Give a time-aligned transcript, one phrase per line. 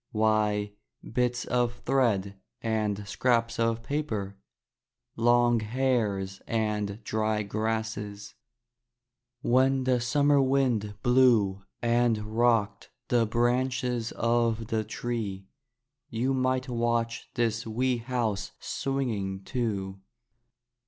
[0.13, 0.73] Why,
[1.07, 4.35] bits of thread and scraps of paper,
[5.15, 8.33] long hairs and dry grasses.
[9.43, 15.45] When the summer wind blew and rocked the branches of the tree,
[16.09, 19.99] you might watch this wee house swinging, too.